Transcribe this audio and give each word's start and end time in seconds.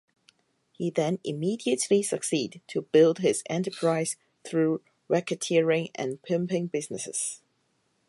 He 0.71 0.89
then 0.89 1.19
immediately 1.23 2.01
succeed 2.01 2.59
to 2.69 2.81
build 2.81 3.19
his 3.19 3.43
enterprise 3.47 4.15
through 4.43 4.81
racketeering 5.07 5.91
and 5.93 6.19
pimping 6.23 6.65
businesses. 6.69 7.39